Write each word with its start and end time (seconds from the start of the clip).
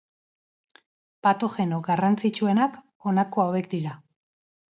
Patogeno 1.27 1.79
garrantzitsuenak 1.89 2.81
honako 3.11 3.45
hauek 3.47 3.71
dira. 3.77 3.93